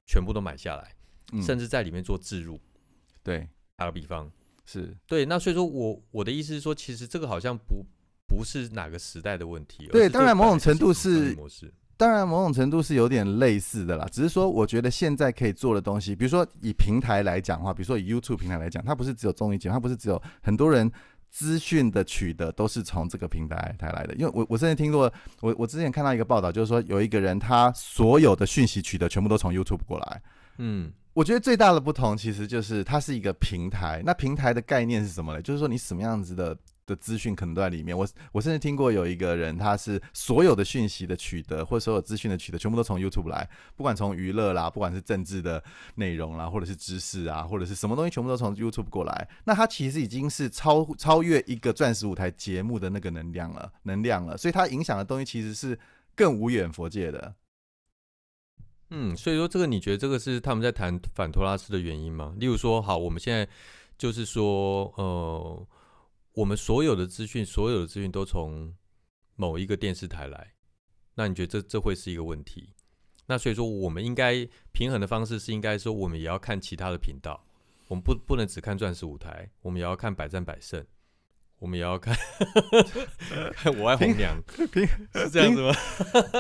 [0.08, 0.96] 全部都买下来，
[1.34, 2.58] 嗯甚至在里面做置入。
[3.22, 4.32] 对打个比方，
[4.66, 7.86] 是，对，那所以说我我的意思是说，其实这个好像不
[8.26, 9.88] 不是哪个时代的问题。
[9.90, 11.74] 而对当然某种程度是模式。
[11.96, 14.08] 当然，某种程度是有点类似的啦。
[14.12, 20.92] 只是说，我觉得现在可以做的东西，比如说以平台来讲的话，比如说以 YouTube 平台来讲，它不是只有综艺节目，它不是只有很多人
[21.30, 24.14] 资讯的取得都是从这个平台台来的。
[24.16, 30.22] 因为我我之前听过，我我之前看到一个报道，就是说有一个人他所有的讯息取得全部都从 YouTube 过来。
[30.58, 34.02] 嗯，我觉得最大的不同其实就是它是一个平台。
[34.06, 35.42] 那平台的概念是什么呢？
[35.42, 37.98] 就是说你什么样子的的资讯可能都在里面。
[37.98, 45.64] 我我甚至听过有一个人，他是所有的讯息的取得或者所有资讯的取得，全部都从 YouTube 来，不管从娱乐啦，不管是政治的
[45.96, 49.30] 内容啦，或者是知识啊，或者是什么东西，全部都从 YouTube 过来。
[49.46, 54.38] 那他其实已经是超超越一个钻石舞台节目的那个能量了，能量了。
[54.38, 55.78] 所以它影响的东西其实是
[56.16, 57.34] 更无远佛界的。
[58.96, 62.34] 嗯，所以说这个你觉得这个是他们在谈反托拉斯的原因吗？
[62.38, 63.48] 例如说，好，我们现在
[63.98, 65.68] 就是说，呃，
[66.34, 68.76] 我们所有的资讯，所有的资讯都从
[69.36, 70.54] 某一个电视台来，
[71.16, 72.74] 那你觉得这这会是一个问题？
[73.28, 77.46] 那所以说，我们应该平衡的方式是应该说，我们也要看其他的频道，
[77.88, 80.86] 我们不不能只看钻石舞台，我们也要看百战百胜，
[81.64, 82.14] 我们也要看
[83.56, 84.36] 看我爱红娘，
[84.70, 85.74] 平是这样子吗？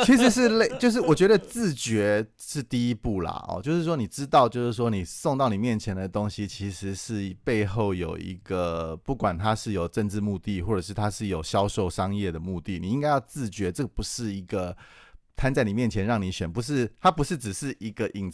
[0.03, 14.75] 其实是类，就是我觉得自觉是第一步啦，哦，就是说你知道，就是说你送到你面前的东西，其实是背后有一个，不管它是有政治目的，或者是它是有销售商业的目的，你应该要自觉，这个不是一个。
[15.35, 18.31] 摊在你面前让你选，不是它不是只是一个饮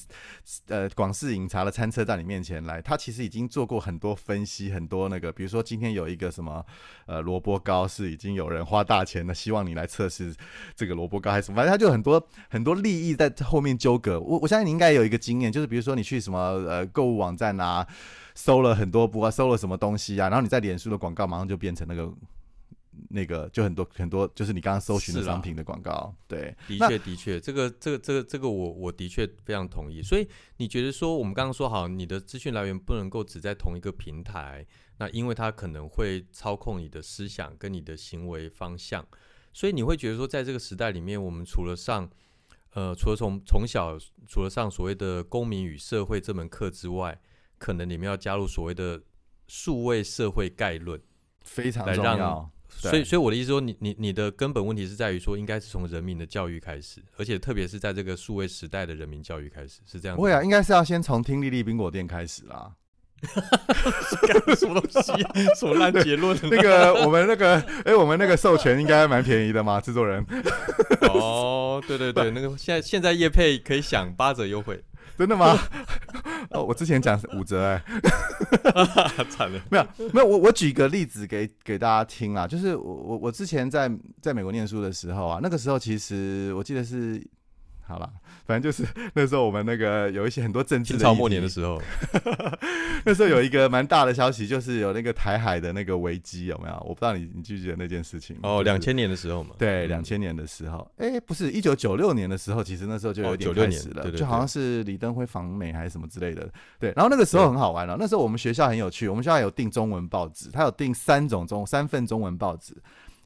[0.68, 6.64] 呃广式饮茶的餐车在你面前来，它其实已经做过很多分析，很多那个，比如说今天有一个什么
[7.06, 10.36] 呃萝卜糕是已经有人花大钱的，希望你来测试
[10.76, 14.20] 这个萝卜糕还是什么，反正它就很多很多利益在后面纠葛。
[14.20, 17.88] 我我相信你应该有一个经验，就是比如说你去什么呃购物网站啊，
[18.36, 22.14] 搜了很多不啊，搜了什么东西啊，然后你在脸书的广告马上就变成那个。
[23.10, 30.02] 那个就很多很多，就是你刚刚搜寻的商品的广告，对，的确，的确，这个、这个、这个、这个我，我的确非常同意。
[30.02, 34.66] 所以你觉得说，我们刚刚说好，你的资讯来源不能够只在同一个平台，
[34.98, 39.08] 那因为它可能会操控你的思想跟你的行为方向，
[39.54, 42.10] 所以你会觉得说，在这个时代里面，我们除了上，
[42.74, 47.20] 呃，除了从从小除了上所谓的公民与社会这门课之外，
[47.58, 49.02] 可能你们要加入所谓的
[49.48, 51.02] 数位社会概论。
[51.42, 52.52] 非常重要。
[52.82, 60.16] 对所以，所以我的意思说，你你你的根本问题是在于说，应该是从人民的教育开始，而且特别是在这个数位时代的人民教育开始，是这样。
[60.16, 62.72] 不会啊，应该是要先从听丽丽冰果店开始啦。
[63.20, 65.34] 干 什么东西、啊？
[65.60, 66.38] 什么烂结论？
[66.50, 70.26] 那个我们那个，哎、我们那个授权应该蛮便宜的嘛，制作人。
[71.02, 74.82] 哦，对对对，那个现在现在业配可以享八折优惠，
[75.20, 75.60] 真的吗？
[76.52, 77.84] 哦，我之前讲是五折哎、
[79.30, 79.60] 惨了。
[79.70, 87.22] 没有没有，我我举个例子给给大家听啊，就是我我我之前在在美国念书的时候啊，那个时候其实我记得是
[87.90, 88.08] 好了，
[88.46, 91.82] 反正就是 那时候我们那个有一些很多政治清朝末年的时候，
[93.04, 96.76] 那时候有一个蛮大的消息，就是有那个台海的那个危机，有没有？
[96.88, 98.38] 我不知道你你记不记得那件事情？
[98.44, 106.48] 哦，两千年的时候嘛，对，两千年的时候，哎，不是一九九六年的时候，其实那时候就有点开始了，就好像是李登辉访美还是什么之类的。
[106.80, 112.76] 对，然后那个时候很好玩了，那时候我们学校很有趣，我们学校有订中文报纸，它有订三种中三份中文报纸，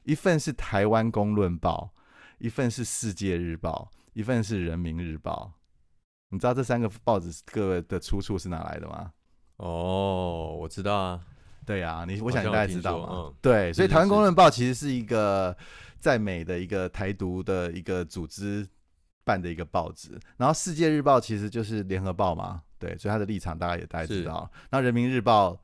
[0.03, 1.89] 一份是台湾公论报，
[2.37, 3.91] 一份是世界日报。
[4.13, 5.51] 一份是人民日报，
[6.29, 9.11] 你知道这三个报纸各的出处是哪来的吗？
[9.57, 11.21] 哦，我知道啊，
[11.65, 13.33] 对啊，你我想大家知道吗？
[13.41, 15.55] 对，所以台湾公论报其实是一个
[15.99, 18.67] 在美的一个台独的一个组织
[19.23, 24.51] 办的一个报纸，然后世界日报其实就是联合报嘛，对，所以他的立场大家也大概知道。
[24.69, 25.57] 那人民日报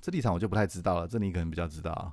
[0.00, 2.12] 这立场我就不太知道了，这你可能比较知道，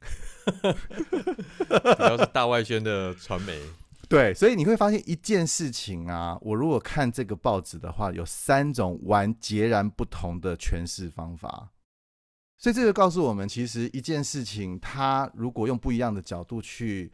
[0.50, 3.60] 主要是大外宣的传媒。
[4.08, 11.72] 对，所以你会发现一件事情啊，我如果看这个报纸的话，有三种完截然不同的诠释方法。
[12.56, 17.12] 所以这个告诉我们，其实一件事情，它如果用不一样的角度去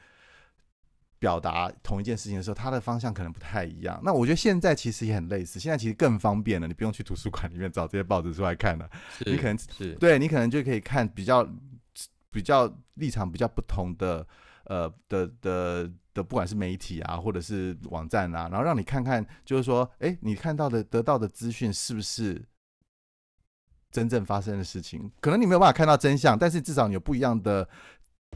[1.19, 3.99] 表达同一件事情的时候，它的方向可能不太一样。
[4.05, 8.89] 那我觉得现在其实也很类似，现在其实更方便了，你不用去图书馆里面找这些报纸出来看了，
[9.25, 11.49] 你可能是对你可能就可以看比较
[12.31, 14.27] 比较立场比较不同的
[14.67, 15.91] 呃的的。
[16.15, 22.45] 的不管是媒体啊，或者是网站啊，然后让你看看，就是说，哎，你看到的、得到的资讯是不是
[23.91, 25.11] 真正发生的事情？
[25.21, 27.67] 可能你没有办法看到真相，但是至少你有不一样的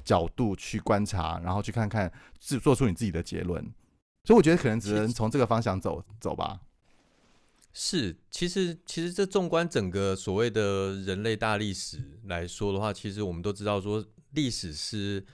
[0.05, 3.63] 角度去观察，然后去看看，自做出你自己的结论。
[4.25, 6.61] 所以我觉得可能只能从这个方向走走吧。
[7.75, 15.27] 是，其实其实这纵观整个所谓的人类大历史来说的话，其实我们都知道说历史是。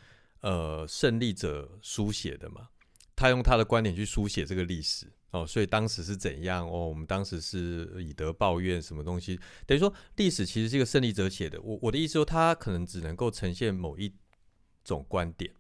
[0.43, 2.69] 呃，胜利者书写的嘛，
[3.15, 6.89] 他用他的观点去书写这个历史哦，所以当时是怎样哦？
[6.89, 9.39] 我们当时是以德报怨，什么东西？
[9.67, 11.63] 等于说历史其实是一个胜利者写的。
[11.63, 14.13] 我我的意思说，他可能只能够呈现某一
[14.85, 15.55] 种观点。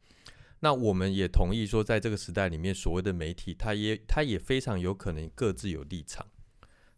[0.58, 6.26] 那我们也同意说，在这个时代里面，所谓的媒体，他也他也非常有可能各自有立场。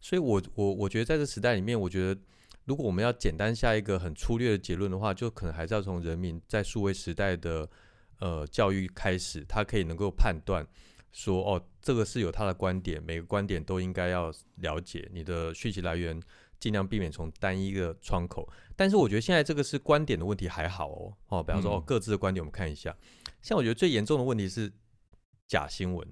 [0.01, 2.19] 所以，我我我觉得在这时代里面，我觉得。
[2.65, 7.69] 如果我们要简单下一个很粗略的结论的话，就可能还是要从人民在数位时代的
[8.21, 10.67] 呃教育开始，他可以能够判断
[11.13, 15.09] 说，哦，这个是有他的观点，每个观点都应该要了解。
[15.13, 16.19] 你的讯息来源
[16.59, 18.49] 尽量避免从单一个窗口。
[18.75, 22.97] 但是我觉得现在这个是观点的问题还好哦，哦，比方说哦各自的观点，我们看一下。
[23.43, 24.73] 像我觉得最严重的问题是
[25.47, 26.09] 假新闻、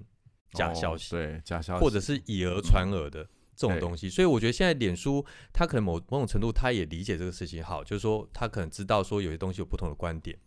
[0.51, 3.27] 假消息，对假消息，或者是以讹传讹的。
[3.55, 10.37] 这种东西，所以我觉得现在脸书，它可能某某种程度它也理解这个事情，好，就是说它可能知道说有些东西有不同的观点，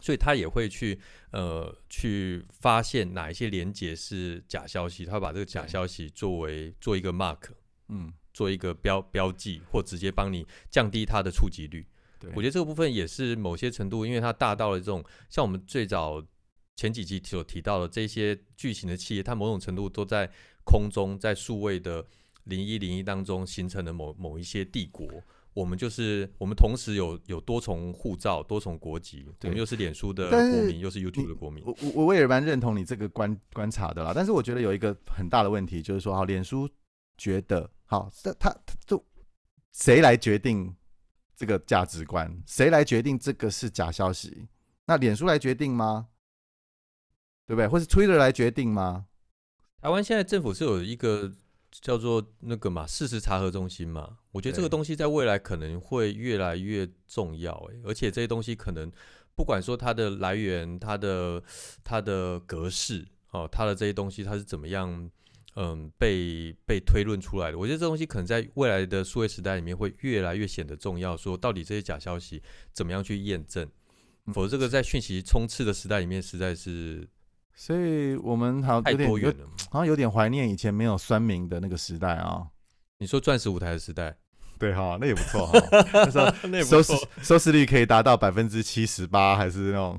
[0.00, 0.98] 所以他也会去
[1.30, 7.38] 呃去发现哪一些连接是假消息，他会把这个假消息作为做一个 mark，
[7.88, 11.86] 嗯，做一个标标记，或直接帮你降低它的触及率。
[12.34, 16.22] 我觉得这个部分也是某些程度，因为它大到了这种像我们最早
[16.76, 20.30] 前几集所提到的这些巨型的企业，它某种程度都在
[20.64, 22.04] 空中，在数位的。
[22.44, 25.06] 零一零一当中形成的某某一些帝国，
[25.54, 31.62] 我们就是我们同时有有多重护照、多重国籍，我们又是脸书的国民，又是 YouTube 的国民。
[31.64, 34.12] 我我我也蛮认同你这个观观察的啦。
[34.14, 36.68] 但是我觉得有一个很大的问题，就是说，好，脸书
[37.16, 38.52] 觉得好，这他
[38.84, 39.02] 就
[39.72, 40.74] 谁来决定
[41.36, 42.42] 这个价值观？
[42.46, 44.48] 谁来决定这个是假消息？
[44.86, 46.08] 那脸书来决定吗？
[47.46, 47.68] 对不对？
[47.68, 49.06] 或是 Twitter 来决定吗？
[49.80, 51.32] 台湾现在政府是有一个。
[51.80, 58.92] 叫做那个嘛，事实查核中心嘛，我觉得这个东西在未来可能会越来越重要，诶，而且这些东西可能
[59.34, 61.42] 不管说它的来源、它的
[61.82, 65.10] 它的格式哦，它的这些东西它是怎么样，
[65.56, 71.16] 嗯，被被推论出来的，我觉得这东西可能在未来的数位时代里面会越来越显得重要。
[71.16, 73.66] 说到底这些假消息怎么样去验证，
[74.34, 77.08] 否则这个在讯息充斥的时代里面实在是。
[77.54, 79.34] 所以我们好像有点有
[79.70, 82.46] 好像有点怀念以前没有酸民的那个时代啊。
[82.98, 84.14] 你说钻石舞台的时代，
[84.58, 85.58] 对哈，那也不错哈。
[86.44, 89.98] 那时候收视收视率可以达到百分之七十八，还是那种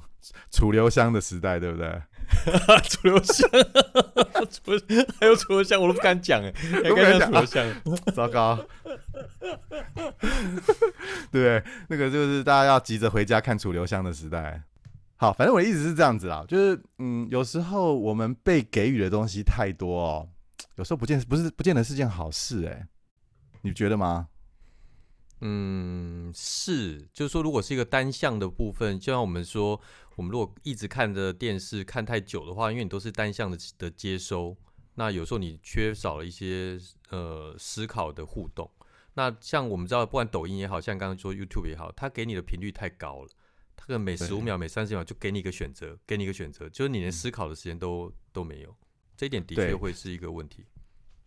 [0.51, 2.01] 楚留香的时代，对不对？
[2.89, 3.49] 楚留香，
[4.49, 4.71] 楚
[5.19, 6.51] 还有楚留香，我都不敢讲哎，
[6.89, 7.67] 不敢讲楚留香，
[8.15, 8.57] 糟糕。
[11.29, 14.63] 对，那个就是大家要急着回家看楚留香的时代。
[15.15, 20.29] 好，反正我的意思是这样子啦，就是嗯，有时候我们被给予的东西太多哦，
[20.75, 22.87] 有时候不见不是不见得是件好事哎，
[23.61, 24.27] 你觉得吗？
[25.45, 29.79] 嗯，是，就是说，如果是一个单向的部分，就像我们说，
[30.15, 34.55] 我们如果一直看着电视看太久的话，因为你都是单向的的接收，
[34.95, 38.69] 那有时候你缺少了一些呃思考的互动。
[39.15, 43.29] 那像我们知道，不管抖音也好像刚刚说 YouTube 也好，它给你的频率太高了，
[43.83, 48.73] 它可能每十五秒、每三十秒就给你一个选择，给你一个选择，就是你连思考的时间都都没有。
[49.17, 50.63] 这一点的确会是一个问题。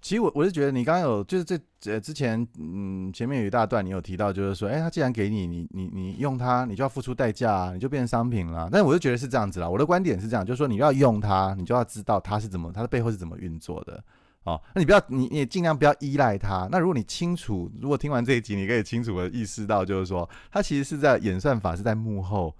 [0.00, 1.58] 其实我我是觉得你刚刚有就是这
[1.90, 14.02] 呃之前嗯前面有一大段你有提到就是说哎他既然给你你你你用它你就要付出代价啊你就变成商品了，但我就觉得是这样子啦，我的观点是这样，就是说你要用它你就要知道它是怎么它的背后是怎么运作的
[14.46, 16.66] 哦，那你不要你你也尽量不要依赖它。
[16.72, 22.56] 那如果你清楚，如果听完这一集你可以清楚的意识到就是说它其实是在演算法是在幕后，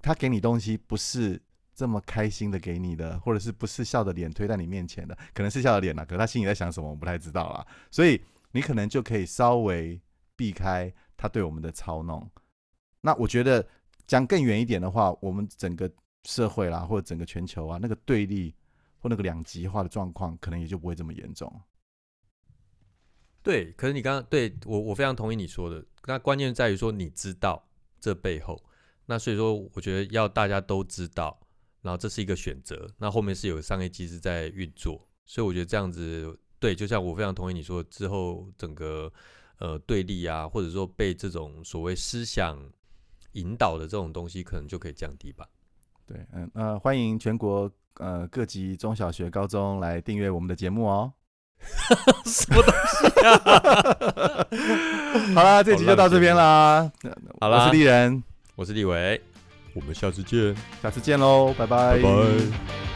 [0.00, 1.40] 它给你东西不是。
[1.74, 7.66] 这么开心的给你的，或者是不是笑的脸推在你面前的，可能是笑的脸了，可是他心里在想什么，我不太知道啦。
[7.90, 8.20] 所以
[8.52, 9.98] 你可能就可以稍微
[10.36, 12.30] 避开他对我们的操弄。
[13.00, 13.66] 那我觉得
[14.06, 15.90] 讲更远一点的话，我们整个
[16.24, 18.54] 社会啦，或者整个全球啊，那个对立
[19.02, 21.60] 或那个两极化的状况，可能也就不会这么严重。
[23.42, 25.84] 对，可是你刚刚对我，我非常同意你说的。
[26.06, 27.68] 那关键在于说你知道
[28.00, 28.62] 这背后，
[29.06, 31.38] 那所以说我觉得要大家都知道。
[31.80, 39.12] 然后这是一个选择，那后面是有商业机制在运作，所以我觉得这样子对，就像我非常同意你说，之后整个
[39.58, 42.56] 呃对立啊，或者说被这种所谓思想
[43.32, 45.44] 引导的这种东西，可能就可以降低吧。
[46.06, 51.12] 对，嗯呃，欢迎全国呃各级中小学、高中来订阅我们的节目哦。
[52.26, 53.38] 什么东西啊？
[55.34, 56.90] 好啦，这集就到这边啦。
[57.40, 58.22] 好啦，我是丽人，
[58.56, 59.20] 我是李维。
[59.74, 61.96] 我们下次见，下次见喽，拜拜。
[61.96, 62.91] 拜拜。